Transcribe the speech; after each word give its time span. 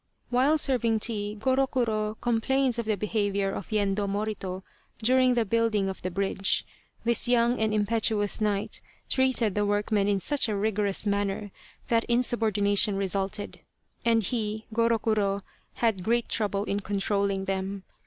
While 0.31 0.57
serving 0.57 0.97
tea 0.97 1.37
Gorokuro 1.39 2.19
complains 2.21 2.79
of 2.79 2.87
the 2.87 2.97
behaviour 2.97 3.51
of 3.51 3.67
Yendo 3.69 4.07
Morito 4.09 4.63
during 5.03 5.35
the 5.35 5.45
building 5.45 5.87
of 5.89 6.01
the 6.01 6.09
bridge. 6.09 6.65
This 7.03 7.27
young 7.27 7.59
and 7.59 7.71
impetuous 7.71 8.41
knight 8.41 8.81
treated 9.11 9.53
the 9.53 9.63
workmen 9.63 10.07
in 10.07 10.19
such 10.19 10.49
a 10.49 10.55
rigorous 10.55 11.05
manner 11.05 11.51
that 11.89 12.03
in 12.05 12.23
subordination 12.23 12.95
resulted, 12.97 13.59
and 14.03 14.23
he, 14.23 14.65
Gorokuro, 14.73 15.41
had 15.75 16.01
grejit 16.03 16.29
trouble 16.29 16.63
in 16.63 16.79
controlling 16.79 17.45
them. 17.45 17.83